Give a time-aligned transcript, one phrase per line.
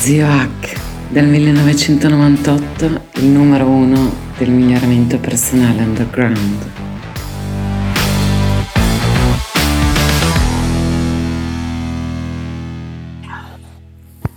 [0.00, 2.84] Zio Hack, del 1998,
[3.16, 6.70] il numero uno del miglioramento personale underground.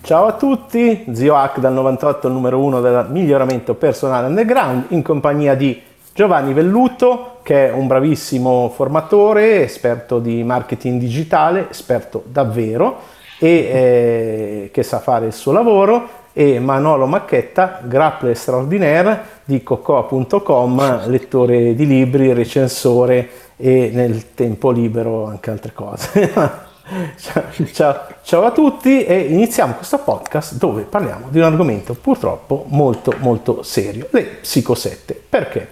[0.02, 5.02] Ciao a tutti, Zio Hack dal 98, il numero uno del miglioramento personale underground, in
[5.02, 5.82] compagnia di
[6.14, 13.13] Giovanni Velluto, che è un bravissimo formatore, esperto di marketing digitale, esperto davvero
[13.44, 21.08] e eh, che sa fare il suo lavoro e Manolo Macchetta, grappler straordinaire di cocoa.com,
[21.08, 26.32] lettore di libri, recensore e nel tempo libero anche altre cose.
[27.20, 32.64] ciao, ciao, ciao, a tutti e iniziamo questo podcast dove parliamo di un argomento purtroppo
[32.70, 35.22] molto molto serio, le psicosette.
[35.28, 35.68] Perché?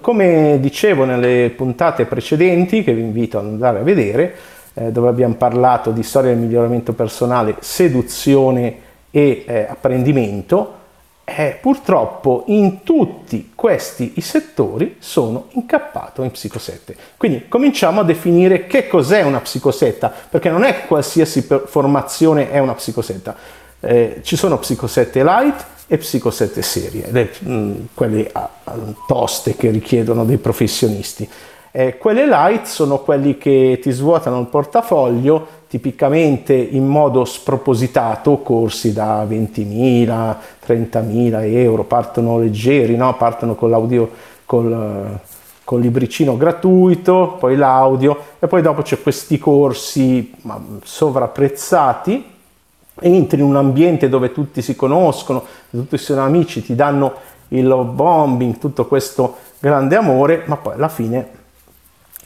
[0.00, 4.34] Come dicevo nelle puntate precedenti, che vi invito ad andare a vedere,
[4.74, 10.78] eh, dove abbiamo parlato di storia del miglioramento personale, seduzione e eh, apprendimento,
[11.24, 16.96] eh, purtroppo in tutti questi i settori sono incappato in psicosette.
[17.16, 22.74] Quindi cominciamo a definire che cos'è una psicosetta, perché non è qualsiasi formazione è una
[22.74, 23.36] psicosetta.
[23.78, 28.74] Eh, ci sono psicosette light e psicosette serie, mh, quelle a, a,
[29.06, 31.28] toste che richiedono dei professionisti.
[31.72, 38.92] Eh, quelle light sono quelli che ti svuotano il portafoglio tipicamente in modo spropositato, corsi
[38.92, 43.14] da 20.000, 30.000 euro, partono leggeri, no?
[43.16, 44.10] partono con l'audio,
[44.44, 45.16] col,
[45.62, 50.34] col libricino gratuito, poi l'audio e poi dopo c'è questi corsi
[50.82, 52.38] sovrapprezzati
[53.02, 57.14] entri in un ambiente dove tutti si conoscono, tutti sono amici, ti danno
[57.48, 61.38] il love bombing, tutto questo grande amore, ma poi alla fine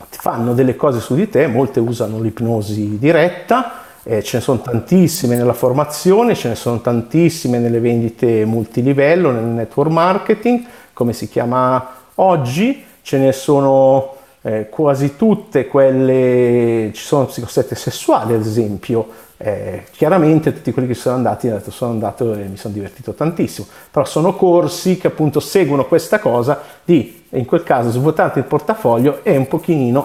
[0.09, 5.37] fanno delle cose su di te, molte usano l'ipnosi diretta, eh, ce ne sono tantissime
[5.37, 11.91] nella formazione, ce ne sono tantissime nelle vendite multilivello, nel network marketing, come si chiama
[12.17, 14.14] oggi, ce ne sono
[14.47, 20.95] eh, quasi tutte quelle, ci sono psicosette sessuali ad esempio, eh, chiaramente tutti quelli che
[20.95, 25.07] sono andati hanno detto sono andato e mi sono divertito tantissimo, però sono corsi che
[25.07, 30.05] appunto seguono questa cosa di in quel caso svuotarti il portafoglio e un pochino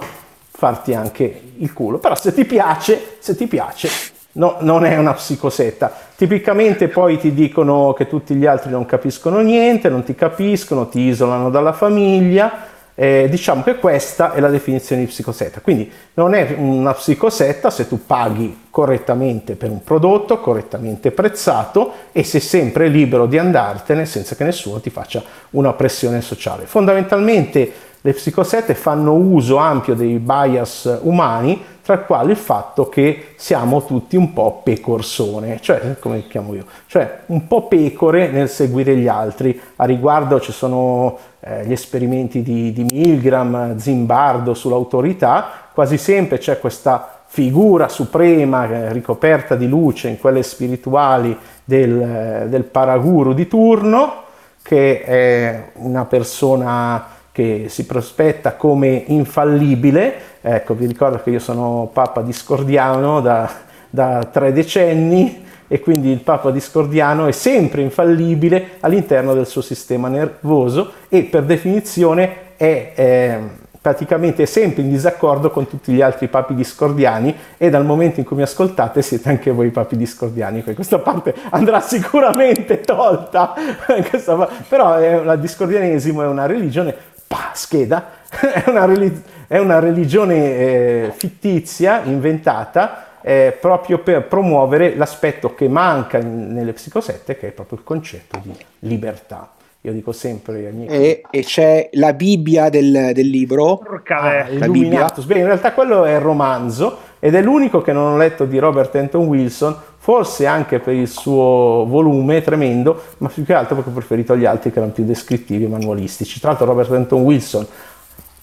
[0.49, 1.97] farti anche il culo.
[1.97, 3.89] Però se ti piace, se ti piace,
[4.33, 5.91] no, non è una psicosetta.
[6.15, 11.01] Tipicamente poi ti dicono che tutti gli altri non capiscono niente, non ti capiscono, ti
[11.01, 15.61] isolano dalla famiglia eh, diciamo che questa è la definizione di psicosetta.
[15.61, 22.25] Quindi non è una psicosetta se tu paghi correttamente per un prodotto, correttamente prezzato e
[22.25, 26.65] sei sempre libero di andartene senza che nessuno ti faccia una pressione sociale.
[26.65, 27.71] Fondamentalmente
[28.01, 33.83] le psicosette fanno uso ampio dei bias umani, tra i quali il fatto che siamo
[33.83, 39.07] tutti un po' pecorsone, cioè come chiamo io, cioè un po' pecore nel seguire gli
[39.07, 39.59] altri.
[39.77, 46.59] A riguardo ci sono eh, gli esperimenti di, di Milgram, Zimbardo sull'autorità, quasi sempre c'è
[46.59, 53.47] questa figura suprema eh, ricoperta di luce in quelle spirituali del, eh, del paraguru di
[53.47, 54.23] turno,
[54.61, 60.13] che è una persona che si prospetta come infallibile.
[60.41, 63.49] Ecco, vi ricordo che io sono Papa discordiano da,
[63.89, 70.09] da tre decenni e quindi il Papa discordiano è sempre infallibile all'interno del suo sistema
[70.09, 72.91] nervoso e per definizione è...
[72.93, 73.39] Eh,
[73.81, 78.35] praticamente sempre in disaccordo con tutti gli altri papi discordiani e dal momento in cui
[78.35, 83.53] mi ascoltate siete anche voi papi discordiani, questa parte andrà sicuramente tolta,
[84.67, 86.93] però è, il discordianesimo è una religione
[87.29, 88.09] pa, scheda,
[88.41, 95.67] è una, relig- è una religione eh, fittizia, inventata, eh, proprio per promuovere l'aspetto che
[95.67, 99.51] manca in, nelle psicosette, che è proprio il concetto di libertà.
[99.81, 100.89] Io dico sempre ai miei...
[100.89, 103.77] E, e c'è la Bibbia del, del libro.
[103.77, 105.23] Porca ah, Illuminatus.
[105.25, 108.57] Beh, in realtà quello è il romanzo ed è l'unico che non ho letto di
[108.57, 109.77] Robert Anton Wilson,
[110.09, 114.43] forse anche per il suo volume tremendo, ma più che altro perché ho preferito gli
[114.43, 116.39] altri che erano più descrittivi e manualistici.
[116.39, 117.67] Tra l'altro Robert Anton Wilson,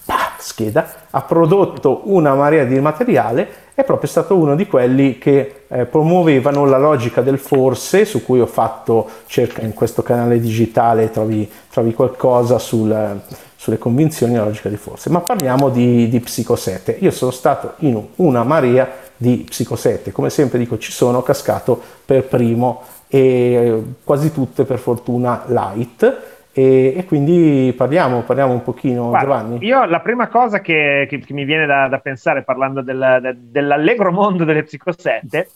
[0.04, 5.62] bah, scheda, ha prodotto una marea di materiale, è proprio stato uno di quelli che
[5.66, 11.10] eh, promuovevano la logica del forse, su cui ho fatto, cerca in questo canale digitale,
[11.10, 13.20] trovi, trovi qualcosa sul,
[13.66, 15.10] sulle convinzioni e la logica di forse.
[15.10, 16.96] Ma parliamo di, di psicosette.
[17.00, 20.12] Io sono stato in una marea di psicosette.
[20.12, 26.34] Come sempre dico, ci sono cascato per primo e quasi tutte per fortuna light.
[26.52, 29.66] E, e quindi parliamo, parliamo un pochino, Guarda, Giovanni.
[29.66, 33.36] Io la prima cosa che, che, che mi viene da, da pensare parlando del, de,
[33.36, 35.48] dell'allegro mondo delle psicosette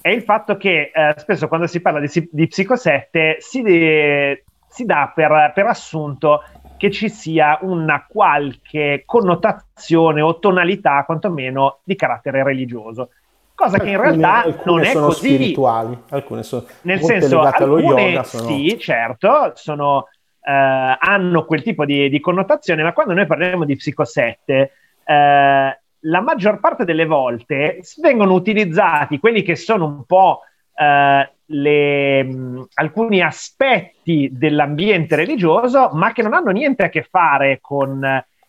[0.00, 4.44] è il fatto che eh, spesso quando si parla di, di Psico 7 si, de-
[4.68, 6.42] si dà per, per assunto
[6.82, 13.10] che ci sia una qualche connotazione o tonalità, quantomeno, di carattere religioso.
[13.54, 15.28] Cosa alcune, che in realtà non è così.
[15.28, 18.24] spirituali, alcune sono Nel senso, alcune yoga.
[18.24, 18.48] Sono...
[18.48, 20.08] sì, certo, sono,
[20.42, 24.72] eh, hanno quel tipo di, di, connotazione, ma quando noi parliamo di Psico 7,
[25.04, 30.40] eh, la maggior parte delle volte vengono utilizzati quelli che sono un po'
[30.74, 37.58] eh, le, mh, alcuni aspetti dell'ambiente religioso, ma che non hanno niente a che fare
[37.60, 38.00] con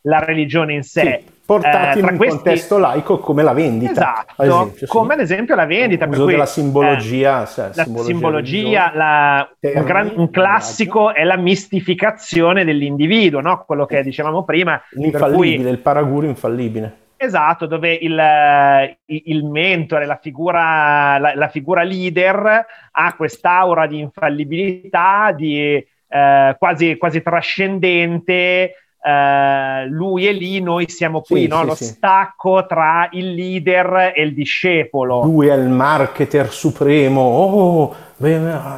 [0.06, 1.22] la religione in sé.
[1.26, 3.92] Sì, portati Eh, in un questi- contesto laico come la vendita.
[3.92, 4.86] Esatto, ad esempio, sì.
[4.88, 6.00] come ad esempio la vendita.
[6.06, 11.14] per L'uso cui, della eh, simbologia, sai, la simbologia, la- un, Termini, gran- un classico
[11.14, 13.64] è la mistificazione dell'individuo, no?
[13.66, 14.82] quello che dicevamo prima.
[14.92, 16.98] L'infallibile, cui- il paragurio infallibile.
[17.24, 24.00] Esatto, dove il, eh, il mentore, la figura, la, la figura leader ha quest'aura di
[24.00, 28.76] infallibilità, di eh, quasi, quasi trascendente.
[29.06, 31.60] eh, lui è lì, noi siamo qui, Sì, no?
[31.60, 31.84] sì, lo sì.
[31.86, 35.24] stacco tra il leader e il discepolo.
[35.24, 37.22] Lui è il marketer supremo.
[37.22, 37.96] Oh,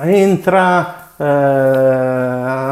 [0.03, 1.23] entra eh,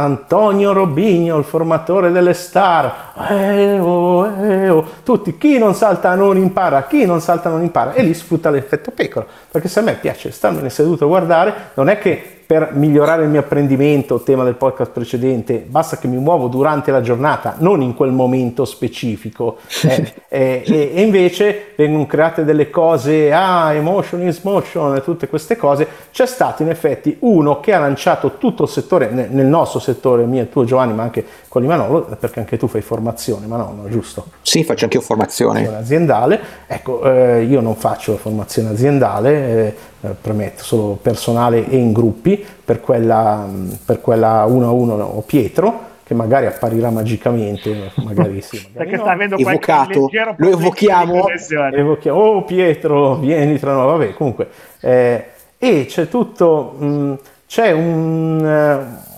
[0.03, 3.11] Antonio Robigno, il formatore delle star.
[3.29, 4.85] Eh, oh, eh, oh.
[5.03, 7.93] Tutti, chi non salta non impara, chi non salta non impara.
[7.93, 9.25] E lì sfrutta l'effetto pecora.
[9.49, 13.29] Perché se a me piace starmene seduto a guardare, non è che per migliorare il
[13.29, 17.95] mio apprendimento, tema del podcast precedente, basta che mi muovo durante la giornata, non in
[17.95, 19.57] quel momento specifico.
[19.93, 25.27] Eh, eh, e, e invece vengono create delle cose, ah, emotion is motion, e tutte
[25.27, 25.87] queste cose.
[26.11, 30.25] C'è stato in effetti uno che ha lanciato tutto il settore, nel, nel nostro settore,
[30.25, 33.57] mio e tuo Giovanni, ma anche con di Manolo, perché anche tu fai formazione, ma
[33.57, 34.27] no, no, giusto?
[34.41, 35.63] Sì, faccio anche io formazione.
[35.63, 36.39] formazione aziendale.
[36.67, 39.31] Ecco, eh, io non faccio formazione aziendale,
[39.67, 39.75] eh,
[40.09, 43.47] premetto solo personale e in gruppi, per quella,
[43.85, 48.95] per quella uno a uno ho Pietro, che magari apparirà magicamente, magari sì, magari Perché
[48.95, 49.01] no.
[49.01, 49.99] sta avendo qualche Evocato.
[50.01, 51.25] leggero Lo evochiamo.
[51.71, 54.49] Evochiamo, oh Pietro, vieni tra noi, vabbè, comunque.
[54.81, 55.25] eh,
[55.57, 58.45] e c'è tutto, mh, c'è un...
[58.45, 59.11] eh,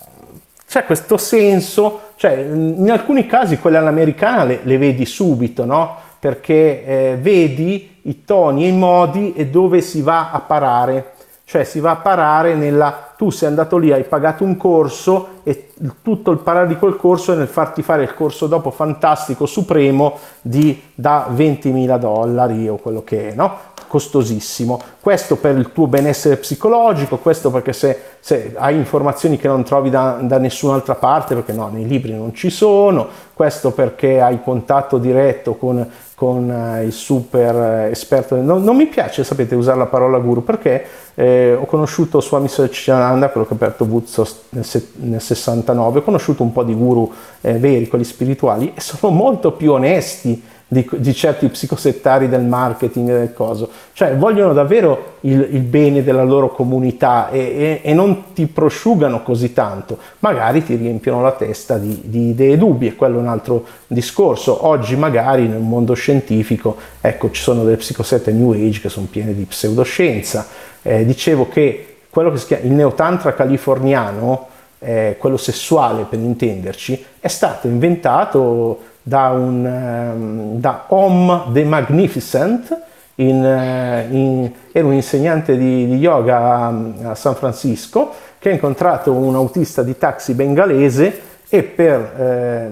[0.68, 5.96] c'è questo senso, cioè in alcuni casi quelle all'americana le, le vedi subito, no?
[6.18, 11.12] Perché eh, vedi i toni e i modi e dove si va a parare.
[11.44, 13.12] Cioè si va a parare nella...
[13.16, 15.70] Tu sei andato lì, hai pagato un corso e
[16.02, 20.18] tutto il parare di quel corso è nel farti fare il corso dopo fantastico, supremo,
[20.42, 23.74] di, da 20.000 dollari o quello che è, no?
[23.96, 24.78] Costosissimo.
[25.00, 29.88] Questo per il tuo benessere psicologico, questo perché se, se hai informazioni che non trovi
[29.88, 34.98] da, da nessun'altra parte, perché no, nei libri non ci sono, questo perché hai contatto
[34.98, 37.54] diretto con, con eh, il super
[37.86, 38.36] eh, esperto.
[38.36, 40.84] Non, non mi piace, sapete, usare la parola guru perché
[41.14, 44.66] eh, ho conosciuto Swami Satchidananda, quello che ha aperto Woodstock nel,
[44.96, 47.10] nel 69, ho conosciuto un po' di guru
[47.40, 53.08] eh, veri, quelli spirituali, e sono molto più onesti di, di certi psicosettari del marketing
[53.08, 53.70] e del coso.
[53.92, 59.22] Cioè vogliono davvero il, il bene della loro comunità e, e- e non ti prosciugano
[59.22, 59.98] così tanto.
[60.20, 64.66] Magari ti riempiono la testa di, di idee dubbie, quello è un altro discorso.
[64.66, 69.34] Oggi magari nel mondo scientifico, ecco, ci sono delle psicosette New Age che sono piene
[69.34, 70.46] di pseudoscienza.
[70.82, 77.04] Eh, dicevo che quello che si chiama il neotantra californiano, eh, quello sessuale per intenderci,
[77.20, 82.76] è stato inventato da, un, ehm, da Om the Magnificent,
[83.16, 86.74] in, eh, in- era un insegnante di, di yoga a,
[87.10, 92.70] a San Francisco, che ha incontrato un autista di taxi bengalese e per eh,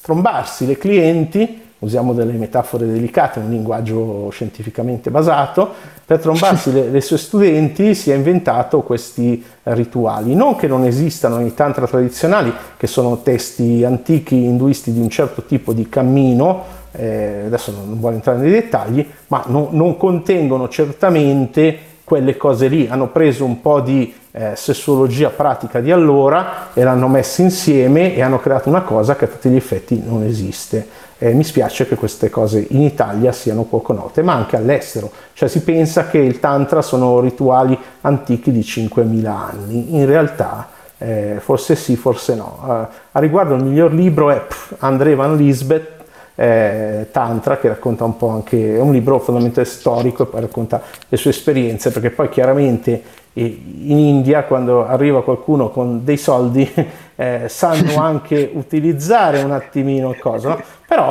[0.00, 5.74] trombarsi le clienti, usiamo delle metafore delicate, un linguaggio scientificamente basato,
[6.10, 10.34] per trombarsi le, le sue studenti si è inventato questi rituali.
[10.34, 15.44] Non che non esistano nei tantra tradizionali, che sono testi antichi induisti di un certo
[15.44, 21.78] tipo di cammino, eh, adesso non voglio entrare nei dettagli, ma non, non contengono certamente
[22.02, 22.88] quelle cose lì.
[22.90, 28.22] Hanno preso un po' di eh, sessuologia pratica di allora e l'hanno messa insieme e
[28.22, 30.88] hanno creato una cosa che a tutti gli effetti non esiste.
[31.22, 35.10] Eh, mi spiace che queste cose in Italia siano poco note, ma anche all'estero.
[35.34, 39.96] Cioè si pensa che il tantra sono rituali antichi di 5.000 anni.
[39.96, 42.58] In realtà eh, forse sì, forse no.
[42.66, 45.98] Eh, a riguardo il miglior libro è pff, André Van Lisbeth,
[46.34, 50.82] eh, Tantra, che racconta un po' anche, è un libro fondamentalmente storico e poi racconta
[51.08, 56.70] le sue esperienze, perché poi chiaramente eh, in India quando arriva qualcuno con dei soldi
[57.16, 60.62] eh, sanno anche utilizzare un attimino cosa, no?
[60.90, 61.08] Però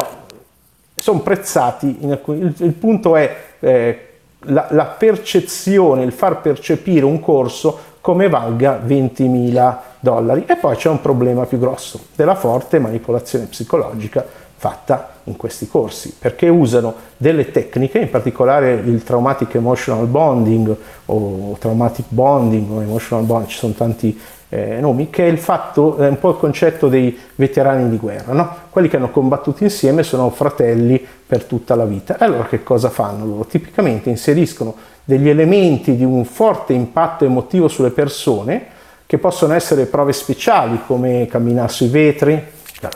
[0.93, 4.07] sono prezzati, alcuni, il, il punto è eh,
[4.39, 10.43] la, la percezione, il far percepire un corso come valga 20.000 dollari.
[10.45, 14.25] E poi c'è un problema più grosso della forte manipolazione psicologica
[14.57, 21.55] fatta in questi corsi, perché usano delle tecniche, in particolare il traumatic emotional bonding o
[21.57, 24.19] traumatic bonding o emotional bonding, ci sono tanti
[24.49, 28.33] eh, nomi, che è il fatto, è un po' il concetto dei veterani di guerra,
[28.33, 28.55] no?
[28.69, 32.17] quelli che hanno combattuto insieme sono fratelli per tutta la vita.
[32.17, 33.45] E allora che cosa fanno loro?
[33.45, 40.13] Tipicamente inseriscono degli elementi di un forte impatto emotivo sulle persone, che possono essere prove
[40.13, 42.43] speciali come camminare sui vetri,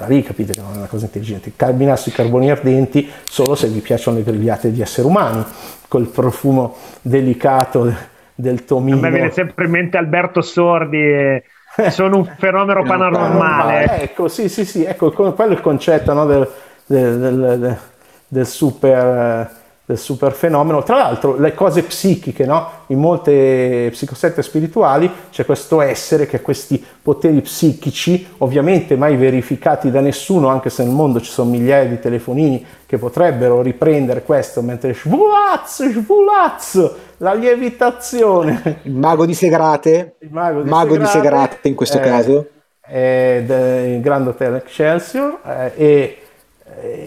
[0.07, 3.79] lì capite che non è una cosa intelligente, camminare sui carboni ardenti solo se vi
[3.79, 5.43] piacciono le grigliate di esseri umani,
[5.87, 8.97] col profumo delicato del tomino.
[8.97, 11.43] A me viene sempre in mente Alberto Sordi e
[11.89, 14.01] sono un fenomeno paranormale.
[14.01, 16.49] Ecco, sì, sì, sì, ecco, quello è il concetto no, del,
[16.85, 17.77] del, del,
[18.27, 20.81] del super del super fenomeno.
[20.81, 22.69] Tra l'altro, le cose psichiche, no?
[22.87, 29.91] in molte psicosette spirituali c'è questo essere che ha questi poteri psichici, ovviamente mai verificati
[29.91, 34.61] da nessuno, anche se nel mondo ci sono migliaia di telefonini che potrebbero riprendere questo,
[34.61, 38.79] mentre svulaz, svulaz, la lievitazione.
[38.83, 42.47] Il mago di Segrate, il mago di, mago Segrate, di Segrate in questo eh, caso.
[42.79, 43.43] È
[43.87, 46.17] il Grand Hotel Excelsior eh, e,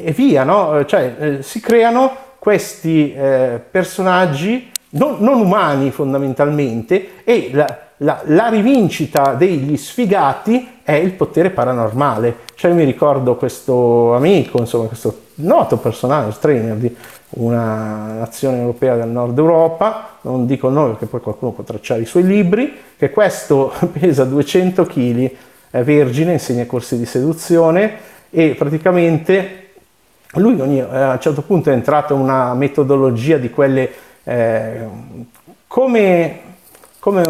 [0.04, 0.85] e, via, no?
[0.85, 8.47] cioè, eh, si creano questi eh, personaggi non, non, umani fondamentalmente e la, la, la,
[8.47, 12.37] rivincita degli sfigati è il potere paranormale.
[12.55, 16.97] Cioè mi ricordo questo amico, insomma questo noto personaggio, trainer di
[17.31, 22.03] una nazione europea del nord Europa, non dico il nome perché poi qualcuno può tracciare
[22.03, 25.31] i suoi libri, che questo pesa 200 kg,
[25.71, 27.95] è vergine, insegna corsi di seduzione
[28.31, 29.66] e praticamente
[30.40, 33.90] lui ogni, eh, a un certo punto è entrato in una metodologia di quelle
[34.25, 34.87] eh,
[35.66, 36.40] come,
[36.99, 37.23] come,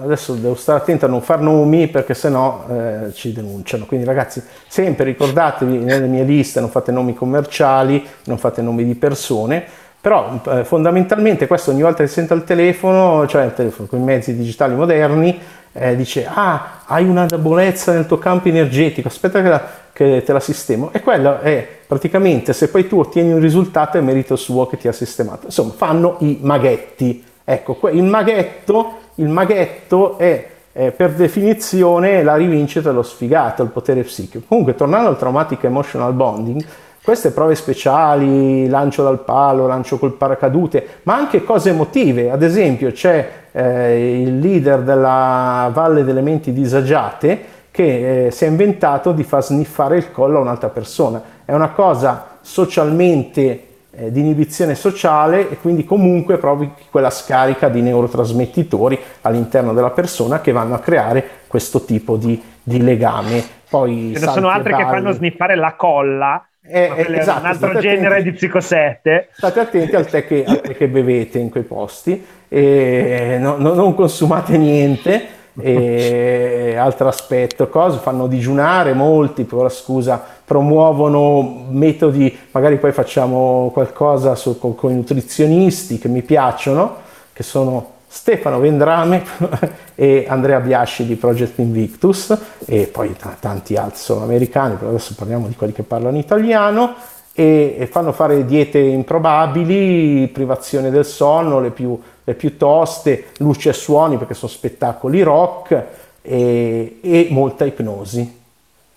[0.00, 3.84] adesso devo stare attento a non far nomi perché sennò eh, ci denunciano.
[3.84, 8.94] Quindi ragazzi sempre ricordatevi nelle mie liste non fate nomi commerciali non fate nomi di
[8.94, 9.64] persone
[10.00, 14.04] però eh, fondamentalmente questo ogni volta che sento il telefono cioè il telefono con i
[14.04, 15.38] mezzi digitali moderni
[15.78, 20.32] eh, dice ah hai una debolezza nel tuo campo energetico aspetta che, la, che te
[20.32, 20.90] la sistemo.
[20.92, 24.88] E quello è praticamente se poi tu ottieni un risultato è merito suo che ti
[24.88, 25.46] ha sistemato.
[25.46, 27.24] Insomma fanno i maghetti.
[27.44, 34.02] Ecco il maghetto, il maghetto è eh, per definizione la rivincita dello sfigato il potere
[34.02, 34.44] psichico.
[34.46, 36.64] Comunque tornando al traumatic emotional bonding
[37.08, 42.30] queste prove speciali, lancio dal palo, lancio col paracadute, ma anche cose emotive.
[42.30, 48.48] Ad esempio c'è eh, il leader della Valle delle Menti Disagiate che eh, si è
[48.48, 51.20] inventato di far sniffare il collo a un'altra persona.
[51.44, 57.80] È una cosa socialmente eh, di inibizione sociale e quindi comunque provi quella scarica di
[57.80, 63.42] neurotrasmettitori all'interno della persona che vanno a creare questo tipo di, di legame.
[63.68, 67.78] Poi Ce ne sono altre che fanno sniffare la colla eh, eh, esatto, un altro
[67.78, 69.28] genere attenti, di psicosette.
[69.32, 70.44] State attenti al tè, che,
[70.76, 75.36] che bevete in quei posti, no, no, non consumate niente.
[75.60, 83.70] E altro aspetto, cose fanno digiunare molti, per la scusa, promuovono metodi, magari poi facciamo
[83.72, 86.96] qualcosa su, con, con i nutrizionisti che mi piacciono,
[87.32, 89.22] che sono Stefano Vendrame
[89.94, 95.14] e Andrea Biasci di Project Invictus e poi t- tanti altri sono americani, però adesso
[95.14, 96.94] parliamo di quelli che parlano italiano
[97.34, 103.70] e, e fanno fare diete improbabili, privazione del sonno, le più, le più toste, luci
[103.70, 105.84] e suoni perché sono spettacoli rock
[106.20, 108.36] e, e molta ipnosi.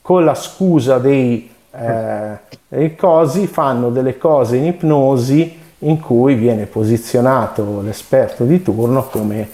[0.01, 6.65] Con la scusa dei, eh, dei cosi fanno delle cose in ipnosi in cui viene
[6.65, 9.47] posizionato l'esperto di turno come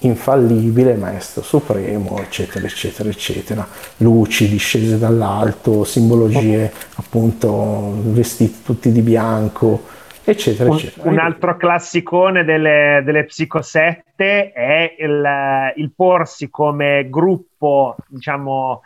[0.00, 3.64] infallibile, maestro supremo, eccetera, eccetera, eccetera.
[3.98, 9.98] Luci discese dall'alto, simbologie appunto vestiti tutti di bianco,
[10.30, 11.08] eccetera, eccetera.
[11.08, 18.82] Un, altro classicone delle, delle psicosette è il, il porsi come gruppo, diciamo,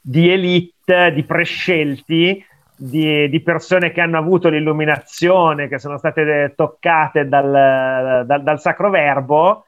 [0.00, 2.44] di elite, di prescelti,
[2.76, 8.90] di, di, persone che hanno avuto l'illuminazione, che sono state toccate dal, dal, dal sacro
[8.90, 9.65] verbo,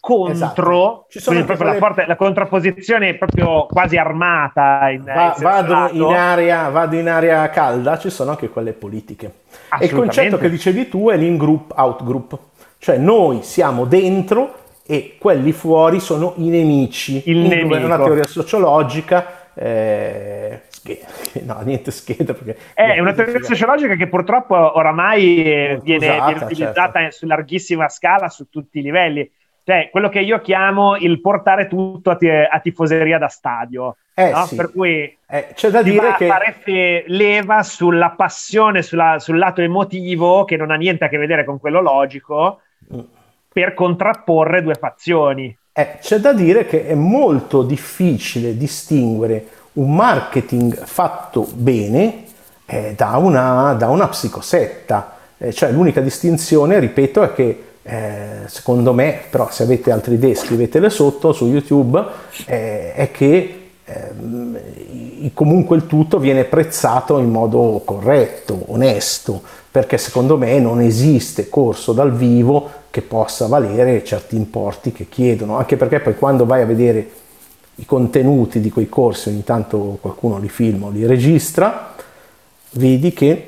[0.00, 1.06] contro esatto.
[1.08, 1.72] Ci sono proprio quelle...
[1.72, 4.90] la, forte, la, contrapposizione proprio quasi armata.
[4.90, 9.32] In, Va, in vado, in area, vado in area calda, ci sono anche quelle politiche.
[9.80, 12.38] E il concetto che dicevi tu è l'in-group, out-group.
[12.78, 14.54] Cioè noi siamo dentro
[14.86, 17.22] e quelli fuori sono i nemici.
[17.26, 17.74] Il in nemico.
[17.76, 20.62] È una teoria sociologica eh,
[21.42, 22.32] no, niente scheda.
[22.32, 27.16] Perché è una teoria sociologica che purtroppo oramai viene, usata, viene, utilizzata certo.
[27.16, 29.30] su larghissima scala su tutti i livelli.
[29.68, 33.98] Cioè, quello che io chiamo il portare tutto a, t- a tifoseria da stadio.
[34.14, 34.46] Eh, no?
[34.46, 34.56] sì.
[34.56, 40.46] Per cui eh, c'è da dire che fare leva sulla passione, sulla, sul lato emotivo,
[40.46, 42.62] che non ha niente a che vedere con quello logico,
[42.94, 42.98] mm.
[43.52, 45.54] per contrapporre due fazioni.
[45.70, 52.24] Eh, c'è da dire che è molto difficile distinguere un marketing fatto bene
[52.64, 55.16] eh, da, una, da, una, psicosetta.
[55.36, 60.34] Eh, cioè l'unica distinzione, ripeto, è che eh, secondo me, però se avete altre idee
[60.34, 62.04] scrivetele sotto su YouTube,
[62.44, 64.58] eh, è che ehm,
[65.32, 69.40] comunque il tutto viene prezzato in modo corretto, onesto,
[69.70, 75.56] perché secondo me non esiste corso dal vivo che possa valere certi importi che chiedono,
[75.56, 77.10] anche perché poi quando vai a vedere
[77.76, 81.94] i contenuti di quei corsi, ogni tanto qualcuno li filma o li registra,
[82.72, 83.46] vedi che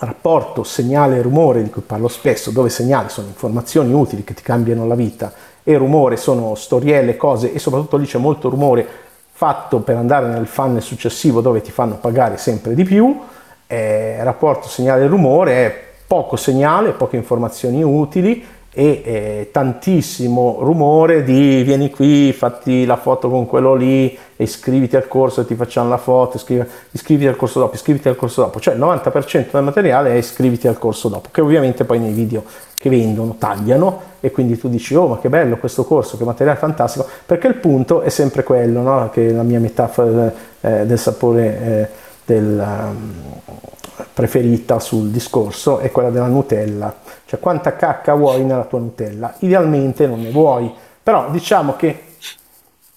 [0.00, 4.94] rapporto segnale-rumore, di cui parlo spesso, dove segnale sono informazioni utili che ti cambiano la
[4.94, 8.86] vita e rumore sono storielle, cose e soprattutto lì c'è molto rumore
[9.30, 13.18] fatto per andare nel funnel successivo dove ti fanno pagare sempre di più,
[13.66, 21.90] eh, rapporto segnale-rumore è poco segnale, poche informazioni utili e eh, tantissimo rumore di vieni
[21.90, 26.64] qui, fatti la foto con quello lì, iscriviti al corso ti facciamo la foto, iscrivi,
[26.92, 30.68] iscriviti al corso dopo, iscriviti al corso dopo, cioè il 90% del materiale è iscriviti
[30.68, 34.94] al corso dopo, che ovviamente poi nei video che vendono tagliano e quindi tu dici
[34.94, 38.80] oh ma che bello questo corso, che materiale fantastico, perché il punto è sempre quello,
[38.82, 39.10] no?
[39.10, 41.88] che la mia metafora eh, del sapore eh,
[42.34, 43.12] del, um,
[44.12, 46.94] preferita sul discorso è quella della Nutella
[47.30, 49.32] cioè quanta cacca vuoi nella tua Nutella?
[49.38, 50.68] Idealmente non ne vuoi,
[51.00, 52.06] però diciamo che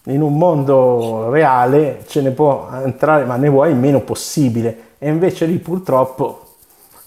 [0.05, 4.95] in un mondo reale ce ne può entrare, ma ne vuoi il meno possibile.
[4.97, 6.55] E invece lì purtroppo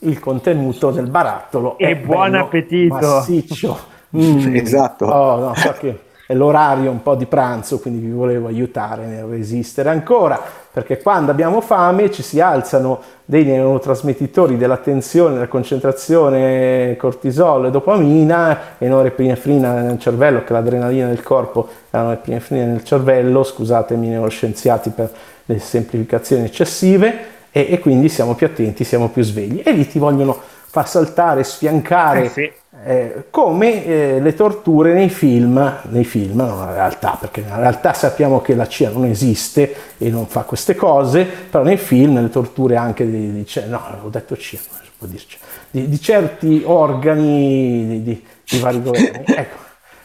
[0.01, 3.95] il contenuto del barattolo e è buon appetito massiccio.
[4.17, 4.55] Mm.
[4.55, 5.05] Esatto.
[5.05, 9.25] Oh, no, so che è l'orario un po' di pranzo, quindi vi volevo aiutare nel
[9.25, 10.41] resistere ancora,
[10.77, 18.77] perché quando abbiamo fame ci si alzano dei neurotrasmettitori dell'attenzione, della concentrazione, cortisolo e dopamina
[18.77, 24.09] e norepinefrina nel cervello, che è l'adrenalina del corpo è la norepinefrina nel cervello, scusatemi
[24.09, 25.11] neuroscienziati per
[25.47, 29.63] le semplificazioni eccessive, e, e quindi siamo più attenti, siamo più svegli.
[29.65, 32.25] E lì ti vogliono far saltare, sfiancare.
[32.25, 32.53] Eh sì
[32.89, 37.93] eh, come eh, le torture nei film, nei film, non in realtà, perché in realtà
[37.93, 42.31] sappiamo che la CIA non esiste e non fa queste cose, però nei film le
[42.31, 45.37] torture anche di, di no, ho detto CIA, si può dirci,
[45.69, 49.25] di, di certi organi di, di vari governi.
[49.35, 49.59] Ecco,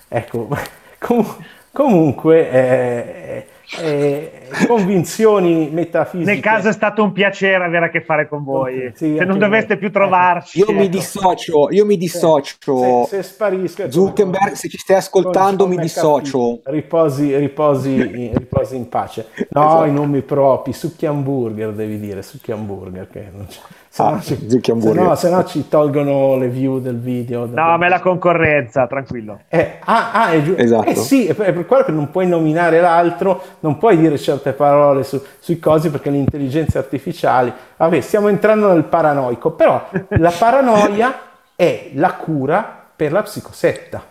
[0.07, 0.47] ecco
[0.97, 1.37] com-
[1.71, 3.45] comunque eh,
[3.79, 6.31] eh, convinzioni metafisiche.
[6.31, 8.91] Nel caso è stato un piacere avere a che fare con voi.
[8.95, 10.59] Sì, se non doveste più trovarci.
[10.59, 10.73] Io ecco.
[10.73, 13.05] mi dissocio, io mi dissocio.
[13.07, 13.89] Se, se sparisco.
[13.89, 16.59] Zuckerberg, se ci stai ascoltando, mi dissocio.
[16.65, 19.27] Riposi, riposi, riposi in pace.
[19.49, 19.85] No, esatto.
[19.85, 23.59] i nomi propri, succhi hamburger devi dire, succhi hamburger che non c'è.
[23.93, 27.45] Se, ah, no, ci, se, no, se no ci tolgono le view del video.
[27.45, 29.41] No, ma è la concorrenza, tranquillo.
[29.49, 30.61] Eh, ah, ah, è giusto.
[30.61, 30.89] Esatto.
[30.89, 35.03] Eh sì, è per quello che non puoi nominare l'altro, non puoi dire certe parole
[35.03, 37.51] su, sui cosi perché le intelligenze artificiali...
[37.77, 41.19] Vabbè, stiamo entrando nel paranoico, però la paranoia
[41.55, 44.03] è la cura per la psicosetta.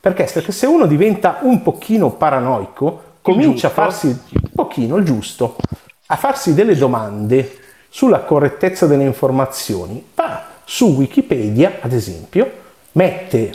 [0.00, 0.28] Perché?
[0.32, 5.56] Perché se uno diventa un pochino paranoico, comincia a farsi un pochino il giusto,
[6.06, 12.50] a farsi delle domande sulla correttezza delle informazioni, va su Wikipedia, ad esempio,
[12.92, 13.52] mette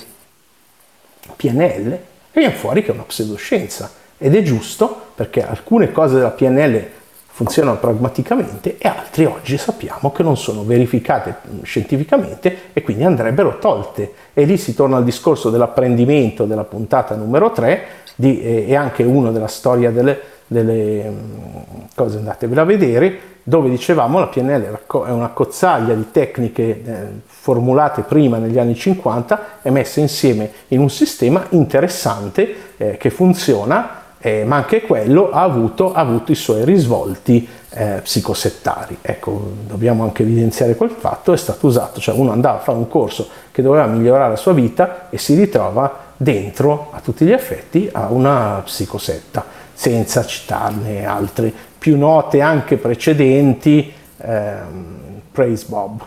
[1.35, 3.91] PNL e viene fuori che è una pseudoscienza.
[4.19, 6.85] Ed è giusto perché alcune cose della PNL
[7.25, 14.11] funzionano pragmaticamente e altre oggi sappiamo che non sono verificate scientificamente e quindi andrebbero tolte.
[14.33, 17.81] E lì si torna al discorso dell'apprendimento della puntata numero 3
[18.15, 21.55] di, eh, e anche uno della storia delle, delle mm,
[21.95, 28.01] cose, andatevela a vedere, dove dicevamo la PNL è una cozzaglia di tecniche eh, formulate
[28.01, 34.43] prima negli anni 50 e messe insieme in un sistema interessante eh, che funziona, eh,
[34.43, 38.97] ma anche quello ha avuto, ha avuto i suoi risvolti eh, psicosettari.
[39.01, 42.87] Ecco, dobbiamo anche evidenziare quel fatto, è stato usato, cioè uno andava a fare un
[42.87, 47.89] corso che doveva migliorare la sua vita e si ritrova dentro a tutti gli effetti
[47.91, 54.97] a una psicosetta, senza citarne altre più note anche precedenti, ehm,
[55.31, 56.03] Praise Bob.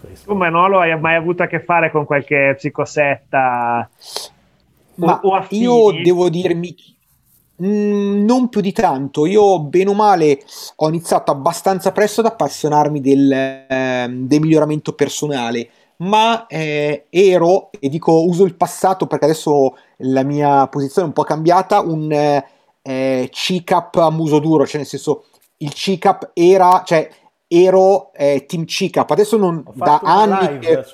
[0.00, 3.88] Praise tu Manolo hai mai avuto a che fare con qualche psicosetta?
[4.96, 6.74] Ma o, o io devo dirmi
[7.62, 10.42] Mm, non più di tanto, io bene o male
[10.74, 17.88] ho iniziato abbastanza presto ad appassionarmi del, eh, del miglioramento personale, ma eh, ero, e
[17.88, 23.28] dico uso il passato perché adesso la mia posizione è un po' cambiata, un eh,
[23.30, 25.26] CCAP a muso duro, cioè nel senso
[25.58, 27.08] il CCAP era, cioè
[27.46, 30.84] ero eh, team CCAP, adesso non da anni che,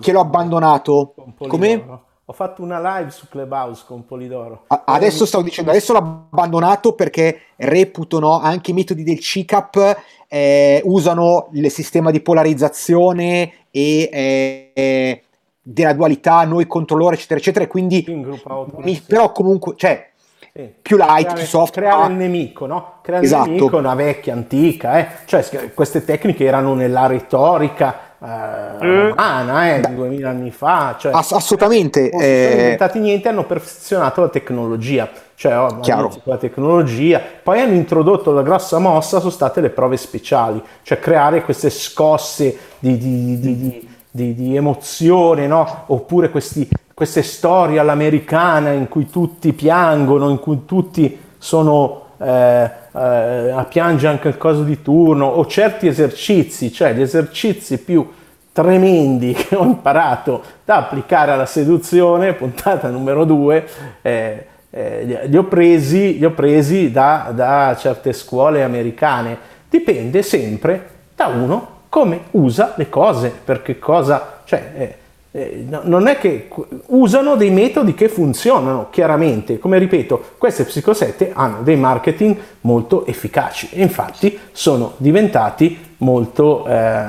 [0.00, 1.14] che l'ho abbandonato.
[1.48, 2.02] Come?
[2.26, 4.64] Ho fatto una live su Clubhouse con Polidoro.
[4.66, 10.80] Adesso stavo dicendo, adesso l'ho abbandonato perché reputo no, anche i metodi del CCAP eh,
[10.84, 15.22] usano il sistema di polarizzazione e eh,
[15.60, 17.66] della dualità, noi contro loro, eccetera, eccetera.
[17.66, 20.10] E quindi, mi, però comunque, cioè,
[20.50, 20.72] sì.
[20.80, 21.72] più light, creare, più soft.
[21.74, 23.00] Creare il nemico, no?
[23.02, 23.50] Creare esatto.
[23.50, 25.08] il nemico, una vecchia, antica, eh?
[25.26, 30.96] Cioè, queste tecniche erano nella retorica eh, romana, eh, di 2000 anni fa.
[30.98, 32.10] Cioè, Ass- assolutamente.
[32.12, 32.46] Non eh...
[32.48, 35.08] sono inventati niente, hanno perfezionato la tecnologia.
[35.34, 35.80] Cioè, oh,
[36.24, 37.20] la tecnologia.
[37.42, 42.56] Poi hanno introdotto la grossa mossa, sono state le prove speciali, cioè creare queste scosse
[42.78, 45.84] di, di, di, di, di emozione, no?
[45.86, 53.50] oppure questi, queste storie all'americana in cui tutti piangono, in cui tutti sono eh, eh,
[53.50, 58.08] a piangere anche il coso di turno o certi esercizi, cioè gli esercizi più
[58.52, 63.66] tremendi che ho imparato da applicare alla seduzione, puntata numero due,
[64.02, 69.36] eh, eh, li, ho presi, li ho presi da, da certe scuole americane.
[69.68, 74.96] Dipende sempre da uno come usa le cose, perché cosa, cioè,
[75.36, 76.48] eh, no, non è che
[76.86, 79.58] usano dei metodi che funzionano chiaramente.
[79.58, 87.04] Come ripeto, queste psicosette hanno dei marketing molto efficaci e infatti sono diventati molto, eh,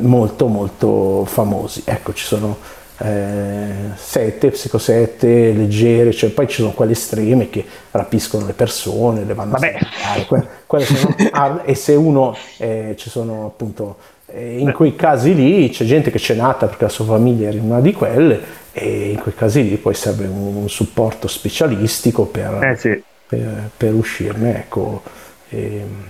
[0.00, 1.82] molto, molto famosi.
[1.84, 2.56] Ecco, ci sono
[2.98, 9.34] eh, sette, psicosette leggere, cioè poi ci sono quelle estreme che rapiscono le persone, le
[9.34, 9.78] vanno Vabbè.
[9.80, 13.96] a quelle sono hard, e se uno eh, ci sono appunto
[14.40, 17.80] in quei casi lì c'è gente che c'è nata perché la sua famiglia era una
[17.80, 18.40] di quelle
[18.72, 23.02] e in quei casi lì poi serve un, supporto specialistico per, eh sì.
[23.26, 24.56] per, per uscirne.
[24.56, 25.02] Ecco.
[25.48, 25.76] E...
[25.76, 26.08] Ehm.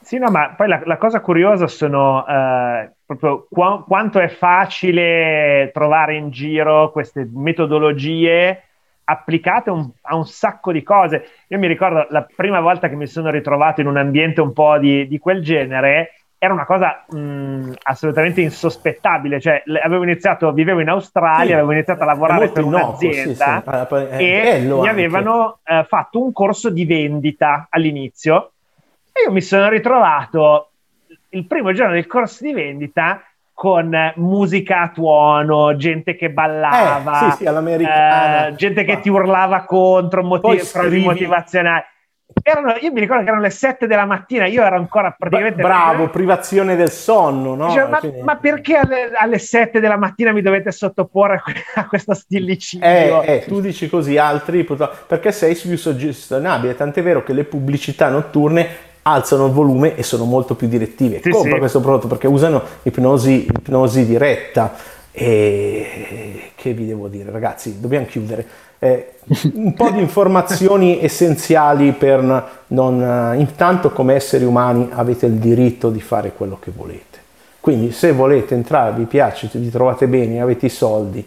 [0.00, 5.70] Sì, no, ma poi la, la cosa curiosa sono eh, proprio qu- quanto è facile
[5.74, 8.62] trovare in giro queste metodologie
[9.04, 11.24] applicate un, a un sacco di cose.
[11.48, 14.78] Io mi ricordo la prima volta che mi sono ritrovato in un ambiente un po'
[14.78, 19.40] di, di quel genere, era una cosa mh, assolutamente insospettabile.
[19.40, 24.22] Cioè, avevo iniziato, vivevo in Australia, sì, avevo iniziato a lavorare per un'azienda sì, sì.
[24.22, 24.88] e mi anche.
[24.88, 28.52] avevano eh, fatto un corso di vendita all'inizio.
[29.12, 30.70] E io mi sono ritrovato
[31.30, 33.20] il primo giorno del corso di vendita
[33.52, 39.64] con musica a tuono, gente che ballava, eh, sì, sì, eh, gente che ti urlava
[39.64, 41.82] contro, motiv- frasi motivazionali
[42.42, 45.62] erano, io mi ricordo che erano le 7 della mattina, io ero ancora praticamente...
[45.62, 47.70] Bravo, privazione del sonno, no?
[47.70, 51.42] Cioè, ma, ma, perché alle, alle, 7 della mattina mi dovete sottoporre
[51.74, 52.86] a questo stillicidio?
[52.86, 54.66] Eh, eh, tu dici così, altri
[55.06, 60.24] perché sei più suggestionabile, tant'è vero che le pubblicità notturne alzano il volume e sono
[60.24, 61.20] molto più direttive.
[61.22, 61.58] Sì, Compra sì.
[61.58, 64.96] questo prodotto perché usano ipnosi, ipnosi diretta.
[65.20, 68.46] E che vi devo dire, ragazzi, dobbiamo chiudere.
[68.78, 69.14] Eh,
[69.54, 73.02] un po' di informazioni essenziali per non...
[73.02, 77.18] Eh, intanto come esseri umani avete il diritto di fare quello che volete.
[77.60, 81.26] Quindi se volete entrare, vi piace, vi trovate bene, avete i soldi,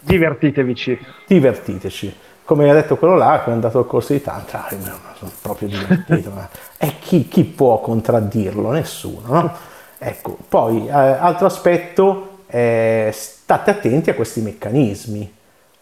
[0.00, 0.98] divertitevici.
[1.26, 2.16] Divertiteci.
[2.44, 4.82] Come ha detto quello là, che è andato al corso di tantra, mi
[5.16, 6.32] sono proprio divertito.
[6.78, 8.70] e chi, chi, può contraddirlo?
[8.70, 9.22] Nessuno.
[9.26, 9.52] No?
[9.98, 15.34] Ecco, poi, eh, altro aspetto, eh, state attenti a questi meccanismi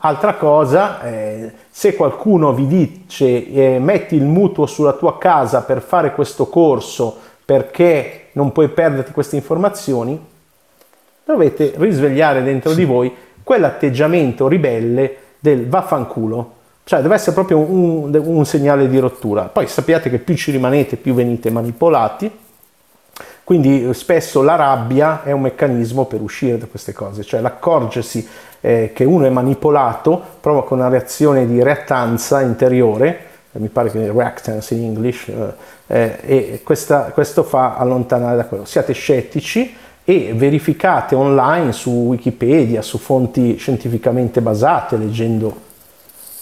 [0.07, 5.81] Altra cosa, eh, se qualcuno vi dice eh, metti il mutuo sulla tua casa per
[5.81, 10.23] fare questo corso perché non puoi perderti queste informazioni,
[11.25, 13.11] dovete risvegliare dentro di voi
[13.43, 16.53] quell'atteggiamento ribelle del vaffanculo.
[16.85, 19.45] Cioè deve essere proprio un, un segnale di rottura.
[19.45, 22.31] Poi sappiate che più ci rimanete, più venite manipolati.
[23.45, 28.27] Quindi spesso la rabbia è un meccanismo per uscire da queste cose, cioè l'accorgersi
[28.63, 33.19] eh, che uno è manipolato provoca una reazione di reattanza interiore,
[33.53, 35.55] eh, mi pare che reactance in English, eh,
[35.87, 38.65] eh, e questa, questo fa allontanare da quello.
[38.65, 45.55] Siate scettici e verificate online su Wikipedia, su fonti scientificamente basate, leggendo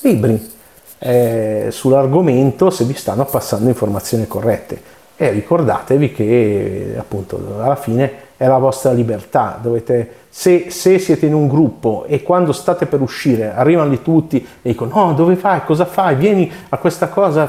[0.03, 0.51] libri
[0.99, 5.01] eh, sull'argomento se vi stanno passando informazioni corrette.
[5.23, 11.35] E ricordatevi che appunto alla fine è la vostra libertà, dovete, se, se, siete in
[11.35, 15.63] un gruppo e quando state per uscire arrivano lì tutti e dicono no dove vai,
[15.65, 17.49] cosa fai, vieni a questa cosa,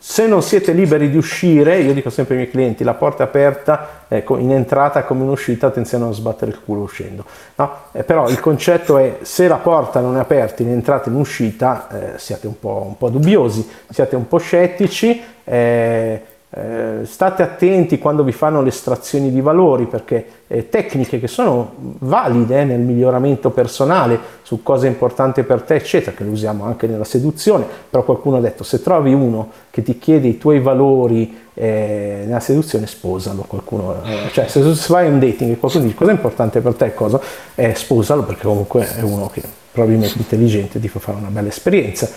[0.00, 3.26] se non siete liberi di uscire, io dico sempre ai miei clienti, la porta è
[3.26, 7.22] aperta, ecco, in entrata come in uscita, attenzione a non sbattere il culo uscendo.
[7.56, 7.76] No?
[7.92, 11.18] Eh, però il concetto è, se la porta non è aperta in entrata e in
[11.18, 17.44] uscita, eh, siate un po', un po', dubbiosi, siate un po' scettici, eh, eh, state
[17.44, 22.80] attenti quando vi fanno le estrazioni di valori perché eh, tecniche che sono valide nel
[22.80, 27.64] miglioramento personale su cosa è importante per te eccetera che le usiamo anche nella seduzione
[27.88, 32.40] però qualcuno ha detto se trovi uno che ti chiede i tuoi valori eh, nella
[32.40, 36.60] seduzione sposalo qualcuno eh, cioè se, vai un dating e qualcuno dice cosa è importante
[36.60, 37.20] per te cosa?
[37.54, 42.10] Eh, sposalo perché comunque è uno che probabilmente intelligente ti fa fare una bella esperienza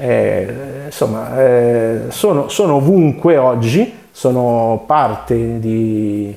[0.00, 0.54] eh,
[0.86, 6.34] insomma, eh, sono, sono, ovunque oggi, sono parte di...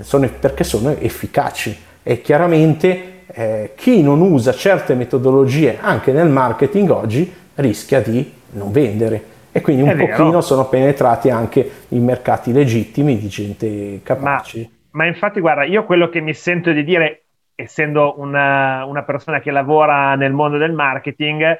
[0.00, 1.76] Sono, perché sono efficaci.
[2.02, 8.70] E chiaramente eh, chi non usa certe metodologie anche nel marketing oggi rischia di non
[8.70, 9.32] vendere.
[9.50, 14.70] E quindi un pochino sono penetrati anche in mercati legittimi di gente capace.
[14.90, 19.40] Ma, ma, infatti guarda, io quello che mi sento di dire, essendo una, una persona
[19.40, 21.56] che lavora nel mondo del marketing,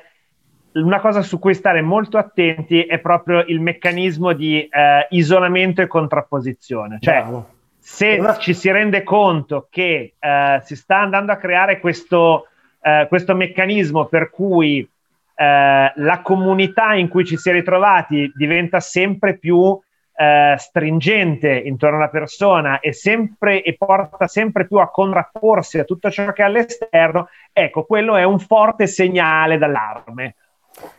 [0.75, 5.87] una cosa su cui stare molto attenti è proprio il meccanismo di eh, isolamento e
[5.87, 6.99] contrapposizione.
[7.01, 7.49] Cioè, Bravo.
[7.79, 8.37] se Una...
[8.37, 12.49] ci si rende conto che eh, si sta andando a creare questo,
[12.81, 14.89] eh, questo meccanismo per cui
[15.37, 19.81] eh, la comunità in cui ci si è ritrovati diventa sempre più
[20.17, 26.11] eh, stringente intorno alla persona e, sempre, e porta sempre più a contrapporsi a tutto
[26.11, 30.35] ciò che è all'esterno, ecco, quello è un forte segnale d'allarme.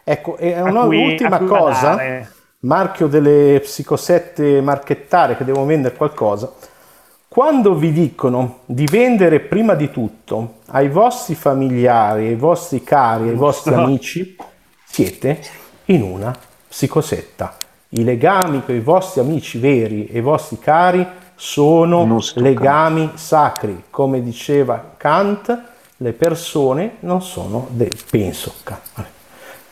[0.03, 1.97] Ecco, e un'ultima cosa,
[2.59, 6.51] marchio delle psicosette marchettare che devo vendere qualcosa.
[7.27, 13.35] Quando vi dicono di vendere prima di tutto ai vostri familiari, ai vostri cari, ai
[13.35, 14.37] vostri amici,
[14.85, 15.39] siete
[15.85, 16.33] in una
[16.67, 17.57] psicosetta.
[17.89, 23.85] I legami con i vostri amici veri e i vostri cari sono legami sacri.
[23.89, 25.61] Come diceva Kant,
[25.97, 28.53] le persone non sono del penso.
[28.63, 29.13] Kant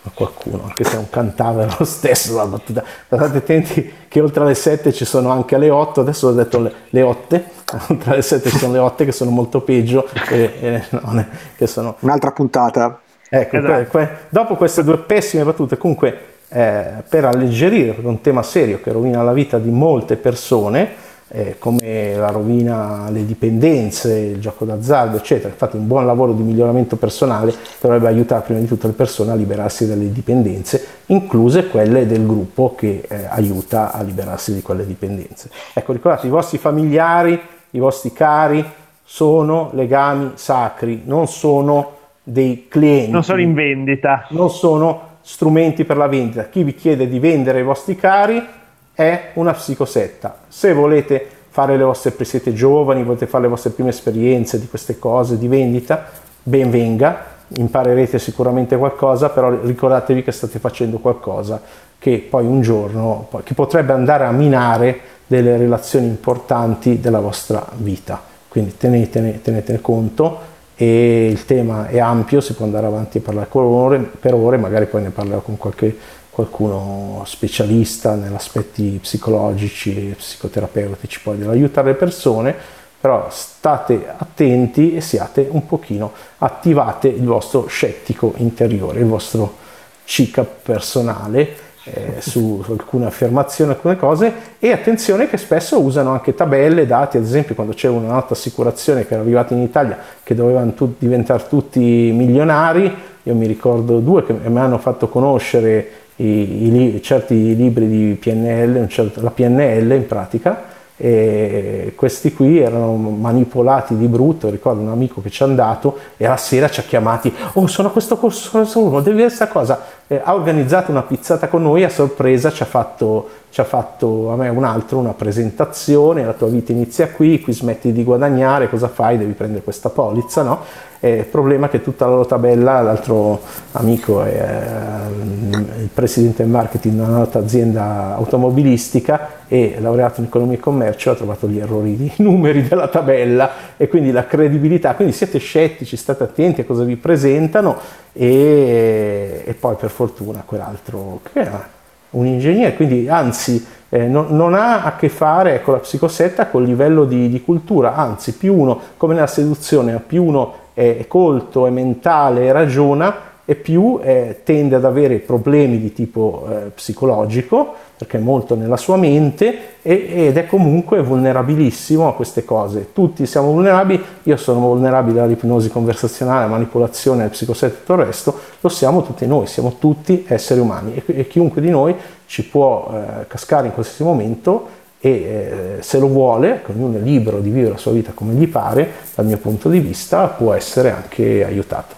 [0.06, 2.84] a qualcuno, anche se non cantava lo stesso la battuta.
[3.06, 6.74] State attenti che oltre alle 7 ci sono anche le 8, adesso ho detto le,
[6.89, 7.42] le 8,
[7.88, 11.68] oltre alle 7 ci sono le 8 che sono molto peggio, e, e, no, che
[11.68, 11.96] sono...
[12.00, 13.00] Un'altra puntata.
[13.30, 13.74] Ecco, esatto.
[13.74, 18.92] que, que, dopo queste due pessime battute, comunque eh, per alleggerire, un tema serio che
[18.92, 25.17] rovina la vita di molte persone, eh, come la rovina, le dipendenze, il gioco d'azzardo,
[25.17, 25.50] eccetera.
[25.50, 29.36] Infatti un buon lavoro di miglioramento personale dovrebbe aiutare prima di tutto le persone a
[29.36, 35.50] liberarsi dalle dipendenze, incluse quelle del gruppo che eh, aiuta a liberarsi di quelle dipendenze.
[35.74, 37.39] Ecco, ricordate, i vostri familiari,
[37.72, 38.63] i vostri cari
[39.04, 43.12] sono legami sacri, non sono dei clienti.
[43.12, 44.28] Non sono in vendita.
[44.30, 46.48] Non sono strumenti per la vendita.
[46.48, 48.62] Chi vi chiede di vendere i vostri cari
[48.93, 50.41] è una psicosetta.
[50.47, 54.97] Se volete fare le vostre, siete giovani, volete fare le vostre prime esperienze di queste
[54.99, 56.10] cose di vendita,
[56.41, 57.25] ben venga,
[57.56, 61.62] imparerete sicuramente qualcosa, però ricordatevi che state facendo qualcosa
[61.99, 68.21] che poi un giorno, che potrebbe andare a minare delle relazioni importanti della vostra vita.
[68.47, 73.47] Quindi tenetene, tenetene conto e il tema è ampio, si può andare avanti e parlare
[73.49, 75.95] per ore, per ore magari poi ne parlerò con qualche
[76.34, 82.56] qualcuno specialista negli aspetti psicologici e psicoterapeutici poi dell'aiutare le persone,
[83.00, 89.58] però state attenti e siate un pochino, attivate il vostro scettico interiore, il vostro
[90.06, 94.34] cica personale eh, su, su, alcune affermazioni, alcune cose.
[94.58, 99.06] E attenzione che spesso usano anche tabelle, dati, ad esempio quando c'è una nota assicurazione
[99.06, 102.91] che era arrivata in Italia che dovevano tu, diventare tutti milionari,
[103.22, 108.88] io mi ricordo due che mi hanno fatto conoscere i, i, certi libri di PNL,
[108.88, 115.21] certo, la PNL in pratica, e questi qui erano manipolati di brutto, ricordo un amico
[115.21, 118.63] che ci è andato e alla sera ci ha chiamati, oh sono a questo corso,
[118.63, 122.62] sono, devi vedere questa cosa, eh, ha organizzato una pizzata con noi, a sorpresa ci
[122.62, 127.10] ha fatto ci ha fatto a me un altro una presentazione, la tua vita inizia
[127.10, 129.15] qui, qui smetti di guadagnare, cosa fai?
[129.15, 130.62] Devi prendere questa polizza, no?
[131.06, 133.42] Il problema è che tutta la loro tabella, l'altro
[133.74, 135.10] amico è
[135.52, 140.62] eh, il presidente del marketing di una nota azienda automobilistica e laureato in economia e
[140.62, 145.39] commercio ha trovato gli errori di numeri della tabella e quindi la credibilità, quindi siete
[145.39, 147.78] scettici, state attenti a cosa vi presentano
[148.13, 151.68] e, e poi per fortuna quell'altro che era
[152.12, 156.63] un ingegnere, quindi anzi eh, non, non, ha a che fare con la psicosetta col
[156.63, 161.69] livello di, di, cultura, anzi più uno, come nella seduzione, più uno è colto, è
[161.69, 168.21] mentale, ragiona, e più eh, tende ad avere problemi di tipo eh, psicologico, perché è
[168.21, 172.93] molto nella sua mente e, ed è comunque vulnerabilissimo a queste cose.
[172.93, 178.05] Tutti siamo vulnerabili, io sono vulnerabile all'ipnosi conversazionale, alla manipolazione, al psicoset e tutto il
[178.05, 181.93] resto, lo siamo tutti noi, siamo tutti esseri umani e, e chiunque di noi
[182.25, 187.42] ci può eh, cascare in qualsiasi momento e eh, se lo vuole, ognuno è libero
[187.42, 190.92] di vivere la sua vita come gli pare, dal mio punto di vista può essere
[190.92, 191.94] anche aiutato.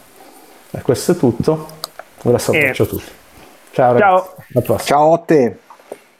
[0.72, 1.52] E questo è tutto.
[2.24, 2.70] Un abbraccio eh.
[2.70, 3.12] a tutti.
[3.74, 4.84] Ciao, ragazzi.
[4.86, 5.58] Ciao a te.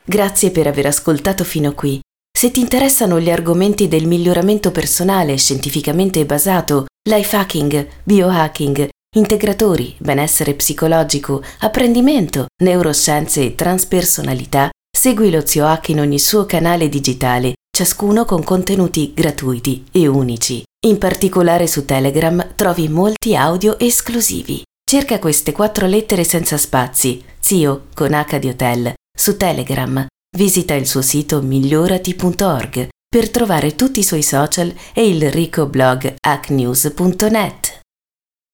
[0.04, 2.00] Grazie per aver ascoltato fino qui.
[2.32, 10.54] Se ti interessano gli argomenti del miglioramento personale scientificamente basato, life hacking, biohacking, integratori, benessere
[10.54, 14.70] psicologico, apprendimento, neuroscienze e transpersonalità,
[15.06, 20.64] segui lo Zio Hack in ogni suo canale digitale, ciascuno con contenuti gratuiti e unici.
[20.88, 24.64] In particolare su Telegram trovi molti audio esclusivi.
[24.84, 30.04] Cerca queste quattro lettere senza spazi, Zio con H di Hotel, su Telegram.
[30.36, 36.16] Visita il suo sito migliorati.org per trovare tutti i suoi social e il ricco blog
[36.20, 37.85] hacknews.net.